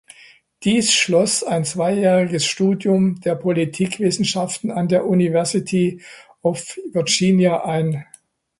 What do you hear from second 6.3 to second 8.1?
of Virginia ein.